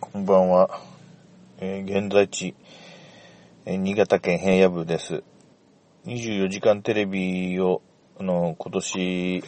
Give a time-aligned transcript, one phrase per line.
[0.00, 0.80] こんばんは。
[1.58, 2.54] えー現在地、
[3.66, 5.22] えー新潟県平野部です。
[6.06, 7.82] 24時間テレビを、
[8.18, 9.44] あの、今年、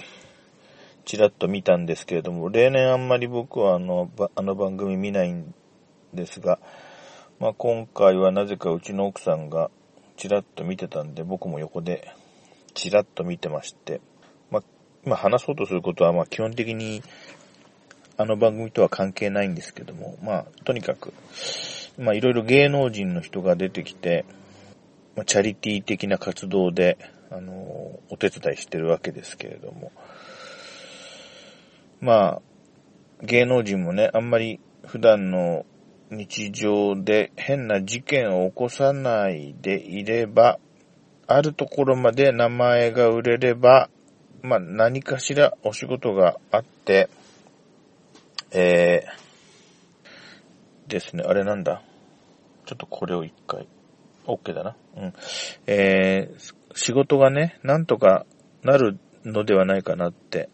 [1.06, 5.54] ちらっと見たんですけれども、例年あんまり僕はあの、あの番組見ないん
[6.12, 6.58] ですが、
[7.40, 9.70] まあ今回はなぜかうちの奥さんが
[10.18, 12.14] ちらっと見てたんで、僕も横で
[12.74, 14.02] ちらっと見てまして、
[14.50, 14.62] まあ、
[15.04, 17.02] 今話そうとすることは、ま基本的に
[18.16, 21.12] あの番組とは関係ないんですけども、まあ、とにかく、
[21.98, 24.24] まあ、いろいろ芸能人の人が出てきて、
[25.16, 26.98] まあ、チャリティー的な活動で、
[27.30, 29.92] あの、お手伝いしてるわけですけれども、
[32.00, 32.42] まあ、
[33.22, 35.64] 芸能人もね、あんまり普段の
[36.10, 40.58] 日常で変な事件を起こさないでいれば、
[41.26, 43.88] あるところまで名前が売れれば、
[44.42, 47.08] まあ何かしらお仕事があって、
[48.54, 51.82] えー、ですね、あれなんだ？
[52.66, 53.66] ちょっとこれを一回、
[54.26, 54.76] OK だな。
[54.96, 55.12] うん。
[55.66, 58.26] えー、仕事がね、なんとか
[58.62, 60.48] なるのではないかなって。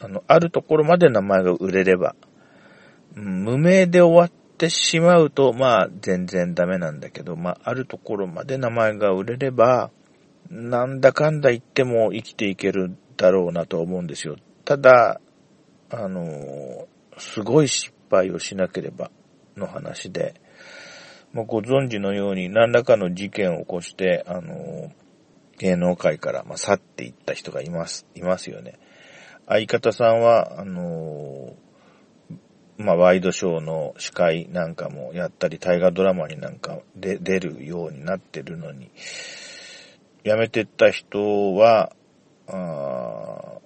[0.00, 2.14] あの、あるところまで名前が売れれば。
[3.16, 9.90] うん無名で終わってしまうと、まあ、全然ダメなんだけど、まあ、あるところまで名前が売れれば、
[10.48, 14.36] なんだかんだ言っても生きていけるだろうなと思うんですよ。
[14.64, 15.20] ただ、
[15.90, 16.86] あの
[17.20, 19.10] すごい失敗をしなければ
[19.56, 20.34] の話で、
[21.32, 24.90] もうご存知のように何らかの事件を起こして、あの、
[25.58, 28.78] 芸能界から、まあ、去っていった人がいます、いますよね。
[29.46, 31.54] 相方さんは、あの、
[32.78, 38.90] まあ、ワイドショーの司会なんかもやったり、大河ドラマになんかで出るようになってるのに、
[40.24, 41.92] 辞めてった人は、
[42.48, 43.60] あ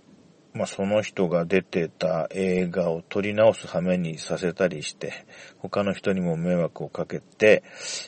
[0.54, 5.26] まあ、その人が出てた映画を撮り直す羽目にさせたりして、
[5.58, 7.64] 他の人にも迷惑をかけて、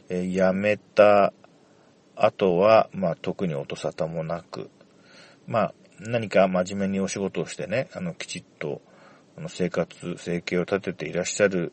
[0.09, 1.33] えー辞めた
[2.15, 4.71] 後は、まあ、特に音沙汰もなく、
[5.47, 8.81] まあ、何か真面目にお仕事をしてね、あの、きちっと、
[9.37, 11.73] あの、生活、生計を立てていらっしゃる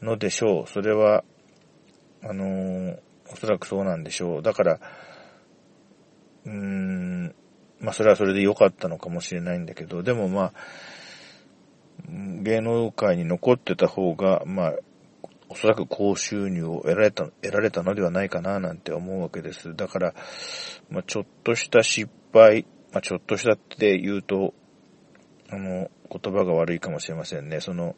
[0.00, 0.66] のでしょう。
[0.68, 1.24] それは、
[2.22, 2.98] あのー
[3.32, 4.42] おそらくそうなんでしょう。
[4.42, 4.80] だから、
[6.44, 7.34] うーん、
[7.80, 10.52] まあそれはそれで良かったのかもしれないんだけど、でもまあ、
[12.08, 14.74] 芸能界に残ってた方が、まあ、
[15.48, 19.76] おそらく高収入を得られた、得られたのではないかななんて思うわけです。
[19.76, 20.14] だから、
[20.90, 24.54] まあちょっとした失敗、まあちょっとしたって言うと、
[25.50, 27.60] あの、言葉が悪いかもしれませんね。
[27.60, 27.94] その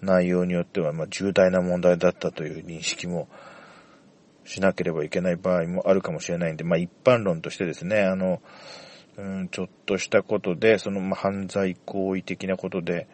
[0.00, 3.28] 内容によっては、まあ重大な問題だったという認識も
[4.44, 8.40] しなければいけない場合もあるかもしれないんで、まあ一般論としてですね、あの、
[9.16, 13.08] うん、ちょっとしたことで、その、ま、犯罪行為的なことで、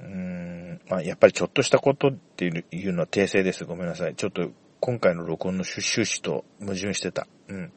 [0.00, 3.64] うん、まあ、やっぱりちょっとしたことっていうのは訂正です。
[3.64, 4.14] ごめんなさい。
[4.14, 4.50] ちょっと
[4.80, 7.26] 今回の録音の趣趣旨と矛盾してた。
[7.48, 7.72] うん。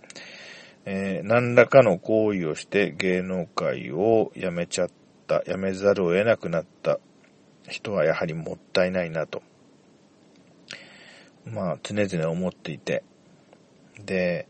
[0.85, 4.89] えー何らかの行為をして芸能界を辞めちゃっ
[5.27, 6.99] た、辞めざるを得なくなった
[7.67, 9.43] 人はやはりもったいないなと。
[11.45, 13.03] まあ、常々思っていて。
[14.05, 14.47] で、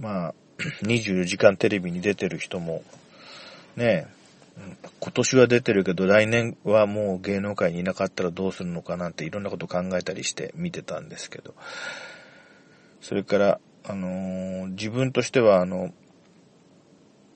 [0.00, 2.82] まあ、24時間テレビに出てる人も、
[3.76, 4.18] ねえ、
[5.00, 11.54] 今年は出てるけど来年はもう芸能界にいなかったらどうするのかなんていろんなこと考えたりして見てたんですけど、
[13.00, 15.92] それから、あのー自分としてはあの、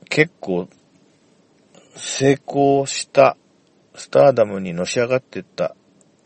[0.08, 0.68] 結構
[1.94, 3.36] 成功した
[3.94, 5.76] スターダムにのし上がってった、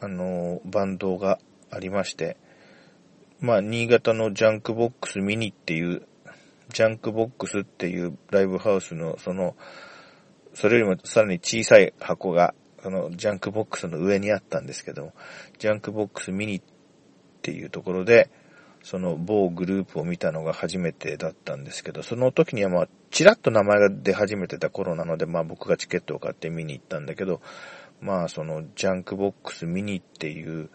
[0.00, 1.38] あのーバンドが
[1.70, 2.36] ありまして、
[3.38, 6.06] まあ、新潟のジャンクボックスミニっていう、
[6.70, 9.56] ジャンクボックスっていうライブハウスの、その、
[10.54, 15.12] それよりもさらに小さい箱が、そのジャンクボックスの上にあったんですけども、
[15.58, 16.62] ジャンクボックスミニっ
[17.42, 18.30] ていうところで、
[18.82, 27.40] その某グループを見たのが初めてだったんですけど、その時にはまあ、ちらっと名前が出始めてた頃なので、まあ僕がチケットを買って見に行ったんだけど、
[28.00, 30.70] まあそのジャンクボックスミニっていう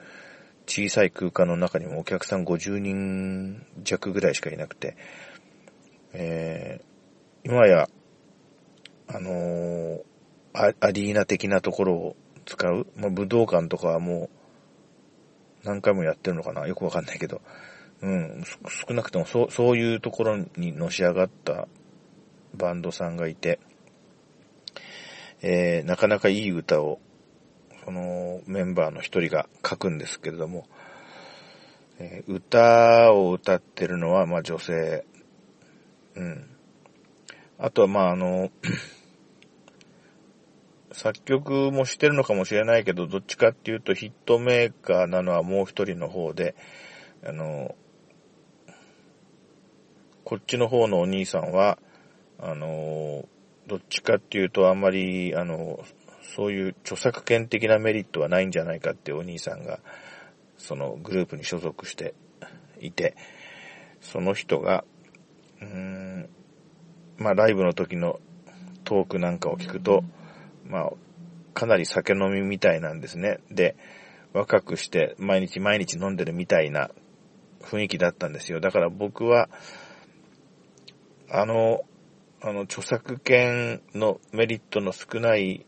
[0.65, 4.97] 小さい空間の中にもお客さん50人弱ぐらいしかいなくて、
[6.13, 7.87] えー、今や、
[9.07, 10.11] あのー
[10.53, 12.15] アリーナ的なところを
[12.45, 14.29] 使う、まあ、武道館とかはも
[15.63, 17.41] う何回もやってるのかなよくわかんないけど、
[18.01, 18.43] うん、
[18.87, 21.67] 少なくともそう、そういうところにのし上がった
[22.55, 23.59] バンドさんがいて、
[25.41, 26.99] えー、なかなかいい歌を、
[27.85, 30.67] そのメンバーの一人が書くんですけれども、
[31.99, 35.05] えー歌を歌ってるのは、まあ女性、
[36.15, 36.45] うん。
[37.57, 38.49] あとは、まああの、
[40.91, 46.55] 作曲もしてるのかもしれないけど、どっちかっていうとヒットメーカーなのはもう一人の方で、
[47.23, 47.75] あの、
[50.23, 51.77] こっちの方のお兄さんは、
[52.39, 53.27] あの、
[53.67, 55.79] どっちかっていうとあんまり、あの、
[56.35, 59.79] そういう著作権的なメリットはないんじゃないかってお兄さんが、
[60.57, 62.13] そのグループに所属して
[62.79, 63.15] いて、
[63.99, 64.83] その人が、
[65.61, 66.29] うん、
[67.17, 68.19] まあライブの時の
[68.83, 70.03] トークなんかを聞くと、
[70.65, 70.91] まあ、
[71.53, 73.39] かなり酒飲みみたいなんですね。
[73.49, 73.75] で、
[74.33, 76.89] 若くして毎日毎日飲んでるみたいな
[77.61, 78.59] 雰囲気だったんですよ。
[78.59, 79.49] だから僕は、
[81.29, 81.81] あの、
[82.41, 85.65] あの、著作権のメリットの少ない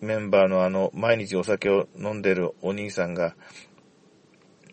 [0.00, 3.36] メンバーのあの、毎日お酒を飲んでるお兄さんが、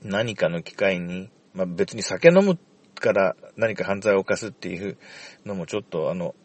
[0.03, 2.57] 何かの機会に、まあ、別に酒飲む
[2.95, 4.97] から何か犯罪を犯すっていう
[5.45, 6.35] のもちょっとあの、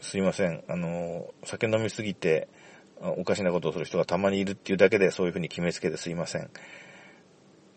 [0.00, 0.62] すいません。
[0.68, 2.48] あの、酒飲みすぎて、
[3.00, 6.50] おかしなことをする人がたまにいるっていうだけでそういうふうに決めつけてすいません。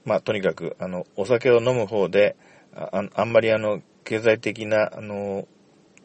[0.04, 2.36] まあ、とにかく、あの、お酒を飲む方で、
[2.76, 5.48] ああんまりあの、経済的な、あの、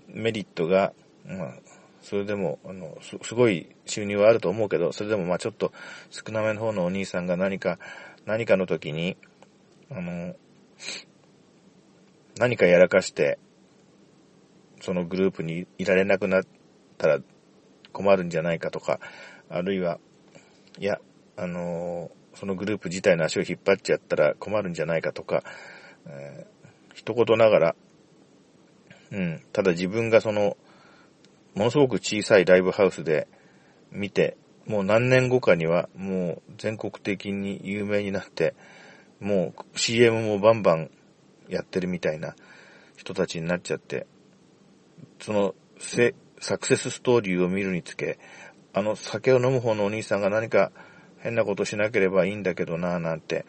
[0.08, 0.92] メリットが、
[1.24, 1.54] まあ、
[2.02, 5.72] それでも、あのす、すごい収入はあると思うけど、それでもまあちょっと
[6.10, 7.78] 少なめの方のお兄さんが何か、
[8.26, 9.16] 何かの時に、
[9.90, 10.36] あの、
[12.38, 13.38] 何かやらかして、
[14.80, 16.42] そのグループにいられなくなっ
[16.98, 17.20] たら
[17.92, 19.00] 困るんじゃないかとか、
[19.48, 19.98] あるいは、
[20.78, 21.00] いや、
[21.36, 25.42] あのそのグループ自体の足を引っ張っちゃったら困るんじゃないかとか、
[26.06, 27.76] えー、一言ながら、
[29.10, 30.56] うん、ただ自分がその、
[31.54, 33.28] ものすごく小さいライブハウスで
[33.90, 34.36] 見て、
[34.66, 38.54] もう何年後かにはもう全国的に有名になって、
[39.20, 40.90] もう CM もバンバン
[41.48, 42.34] やってるみたいな
[42.96, 44.06] 人たちになっちゃって、
[45.20, 45.54] その
[46.40, 48.18] サクセスストーリーを見るにつけ、
[48.72, 50.70] あの酒を飲む方のお兄さんが何か
[51.18, 53.46] 変なことしなければいいんだけどなぁなんて、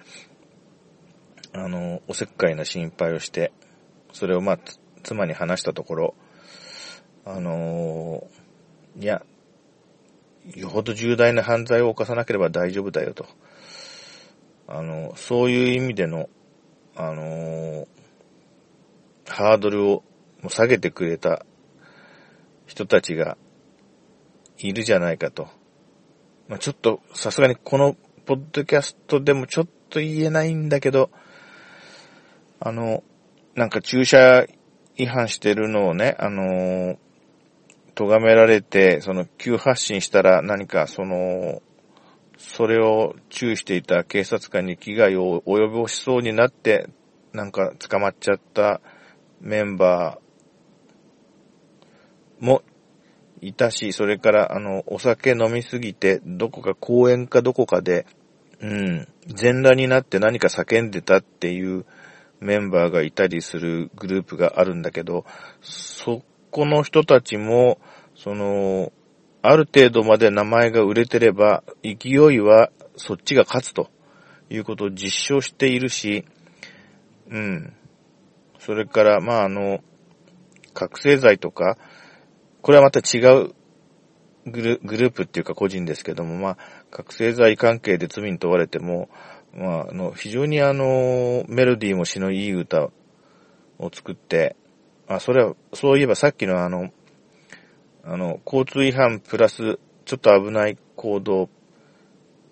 [1.54, 3.52] あの、おせっかいな心配をして、
[4.14, 4.60] それをまあ、
[5.04, 6.16] 妻に話したところ、
[7.26, 9.24] あのー、いや、
[10.56, 13.26] よほど重大な犯罪を犯さなければ大丈夫だよと。
[14.68, 16.30] あの、そういう意味での、
[17.00, 17.88] あのー、
[19.28, 20.04] ハードルを
[20.50, 21.46] 下げてくれた
[22.66, 23.38] 人たちが
[24.58, 25.48] いるじゃないかと。
[26.48, 27.96] まあ、ちょっと、さすがにこの
[28.26, 31.12] ポッドキャストでもちょっと言えないんだけど、
[32.60, 33.04] あの、
[33.54, 34.48] なんか駐車
[34.96, 36.98] 違反してるのをね、あのー、
[37.94, 41.62] 咎められて、その急発進したら何かその、
[42.38, 46.88] それを注意していた警察官に危害を及ぼしそうになって、
[47.34, 48.82] なんか捕まっちゃった
[49.42, 52.62] メンバーも
[53.42, 58.06] いたし、それからあの、お酒飲みすぎて、どこか公園かどこかで、
[58.60, 61.86] うん、全裸になって何か叫んでたっていう
[62.40, 65.26] メンバーがいたりするグループがあるんだけど、
[65.62, 67.80] そこの人たちも、
[68.16, 68.92] その、
[69.42, 73.90] ある程度まで名前が売れてれば、勢いはそっちが勝つと
[74.50, 76.26] いうことを実証しているし、
[77.30, 77.74] うん。
[78.60, 79.80] それから、まあ、あの、
[80.74, 81.78] 覚醒剤とか、
[82.62, 83.54] これはまた違う
[84.46, 86.58] グルグループっていうか個人ですけども、まあ、
[86.92, 89.10] 覚醒剤関係で罪に問われても、
[89.54, 92.90] まあ、あの、非常にあの、メロディーも詩のいい歌
[93.80, 94.56] を作って、
[95.08, 96.92] あ、それは、そういえばさっきのあの、
[98.10, 101.50] あの、交通違反プラス、ちょっと危ない行動、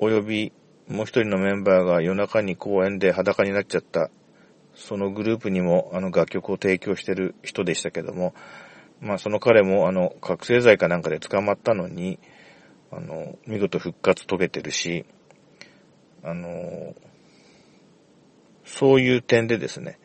[0.02, 0.54] 及び、
[0.90, 4.12] もう一人のメンバーが夜中に公園で裸になっちゃった、
[4.74, 8.34] そのグループにも、あの、楽曲を提供してる人でしたけども、
[9.00, 12.20] まあ、その彼も、あの、覚醒剤かなんかで捕まったのに、
[12.92, 15.06] あの、見事復活遂げてるし、
[16.22, 16.96] あの、
[18.66, 20.00] そういう点でですね、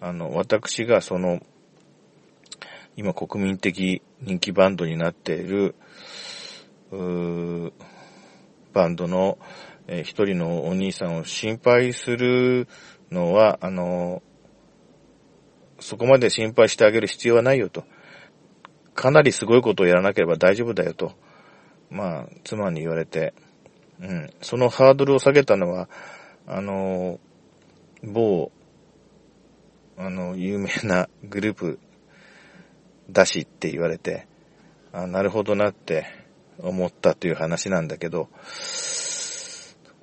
[0.00, 1.38] あの、私がその、
[2.96, 5.74] 今国民的人気バンドになっている、
[8.72, 9.38] バンドの、
[9.86, 12.68] えー、一人のお兄さんを心配する
[13.10, 14.22] のは、あの、
[15.78, 17.84] そこまで心配してあげる必要はないよと。
[18.94, 21.14] かなりすごいことをやらなければ大丈夫だよと。
[21.88, 23.34] まあ、妻に言われて、
[24.00, 24.30] うん。
[24.42, 25.88] そのハードルを下げたのは、
[26.46, 27.18] あの、
[28.02, 28.52] 某、
[29.96, 31.78] あの、有名なグループ
[33.12, 34.26] だしって言われて、
[34.92, 36.06] あなるほどなって
[36.58, 38.28] 思ったという話なんだけど、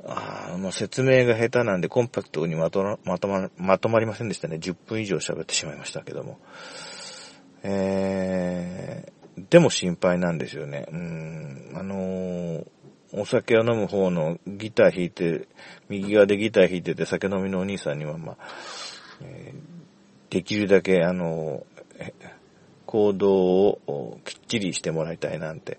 [0.05, 4.57] あもう説明が下手なんでコンパクトにまとまとま、まとまりませんでしたね。
[4.57, 6.39] 10分以上喋ってしまいましたけども。
[7.63, 9.11] え
[9.49, 10.87] でも心配なんですよね。
[10.91, 12.65] うん、あのー、
[13.13, 15.47] お酒を飲む方のギター弾いて、
[15.89, 18.37] 右側でギター弾いてて酒飲みのお兄さんには、まあ、
[19.21, 21.76] えー、できるだけ、あのー、
[22.87, 25.77] 行動をきっちりしてもらいたいなんて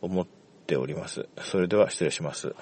[0.00, 0.26] 思っ
[0.66, 1.26] ております。
[1.38, 2.54] それでは失礼します。